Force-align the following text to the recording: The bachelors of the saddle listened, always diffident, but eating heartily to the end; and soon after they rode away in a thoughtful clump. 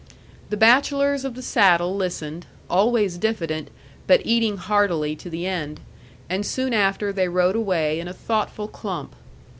The 0.49 0.57
bachelors 0.57 1.23
of 1.23 1.35
the 1.35 1.43
saddle 1.43 1.95
listened, 1.95 2.47
always 2.71 3.19
diffident, 3.19 3.69
but 4.07 4.25
eating 4.25 4.57
heartily 4.57 5.15
to 5.17 5.29
the 5.29 5.45
end; 5.45 5.79
and 6.27 6.43
soon 6.43 6.73
after 6.73 7.13
they 7.13 7.27
rode 7.27 7.55
away 7.55 7.99
in 7.99 8.07
a 8.07 8.13
thoughtful 8.15 8.67
clump. 8.67 9.15